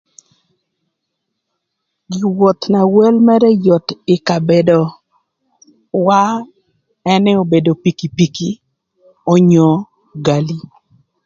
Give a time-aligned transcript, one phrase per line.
[2.11, 6.21] Gi woth na wel mërë yot ï kabedowa
[7.13, 8.49] ënë obedo pikipiki
[9.33, 9.67] onyo
[10.25, 10.57] gali.